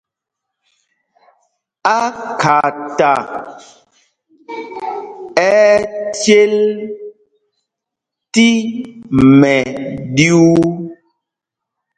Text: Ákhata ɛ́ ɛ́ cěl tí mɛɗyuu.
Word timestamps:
Ákhata 1.99 3.11
ɛ́ 5.47 5.57
ɛ́ 5.65 5.85
cěl 6.21 6.55
tí 8.33 8.47
mɛɗyuu. 9.39 10.55